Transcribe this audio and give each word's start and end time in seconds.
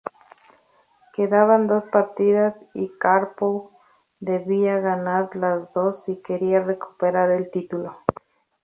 Quedaban 1.13 1.67
dos 1.67 1.85
partidas 1.85 2.71
y 2.73 2.89
Kárpov 2.97 3.69
debía 4.19 4.79
ganar 4.79 5.29
las 5.35 5.71
dos 5.73 6.05
si 6.05 6.23
quería 6.23 6.59
recuperar 6.63 7.29
el 7.29 7.51
título. 7.51 7.95